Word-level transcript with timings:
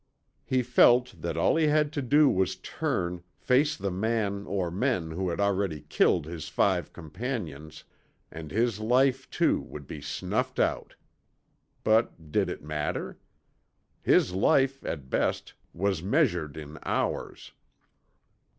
He 0.43 0.63
felt 0.63 1.13
that 1.21 1.37
all 1.37 1.55
he 1.57 1.67
had 1.67 1.93
to 1.93 2.01
do 2.01 2.27
was 2.27 2.55
turn, 2.55 3.21
face 3.35 3.77
the 3.77 3.91
man 3.91 4.47
or 4.47 4.71
men 4.71 5.11
who 5.11 5.29
had 5.29 5.39
already 5.39 5.81
killed 5.89 6.25
his 6.25 6.47
five 6.49 6.91
companions, 6.91 7.83
and 8.31 8.49
his 8.49 8.79
life 8.79 9.29
too 9.29 9.59
would 9.61 9.85
be 9.85 10.01
snuffed 10.01 10.57
out. 10.59 10.95
But 11.83 12.31
did 12.31 12.49
it 12.49 12.63
matter? 12.63 13.19
His 14.01 14.33
life, 14.33 14.83
at 14.83 15.11
best, 15.11 15.53
was 15.71 16.01
measured 16.01 16.57
in 16.57 16.79
hours. 16.81 17.51